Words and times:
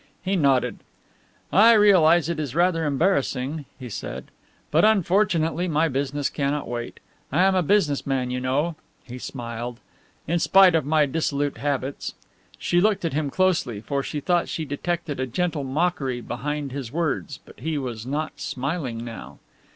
He 0.23 0.35
nodded. 0.35 0.79
"I 1.53 1.73
realize 1.73 2.27
it 2.27 2.39
is 2.39 2.55
rather 2.55 2.85
embarrassing," 2.87 3.65
he 3.77 3.87
said, 3.87 4.31
"but 4.71 4.83
unfortunately 4.83 5.67
my 5.67 5.89
business 5.89 6.27
cannot 6.27 6.67
wait. 6.67 6.99
I 7.31 7.43
am 7.43 7.53
a 7.53 7.61
business 7.61 8.07
man, 8.07 8.31
you 8.31 8.39
know," 8.39 8.73
he 9.03 9.19
smiled, 9.19 9.79
"in 10.27 10.39
spite 10.39 10.73
of 10.73 10.87
my 10.87 11.05
dissolute 11.05 11.57
habits." 11.59 12.15
She 12.57 12.81
looked 12.81 13.05
at 13.05 13.13
him 13.13 13.29
closely, 13.29 13.79
for 13.79 14.01
she 14.01 14.19
thought 14.19 14.49
she 14.49 14.65
detected 14.65 15.19
a 15.19 15.27
gentle 15.27 15.63
mockery 15.63 16.19
behind 16.19 16.71
his 16.71 16.91
words, 16.91 17.39
but 17.45 17.59
he 17.59 17.77
was 17.77 18.03
not 18.03 18.39
smiling 18.39 19.05
now. 19.05 19.37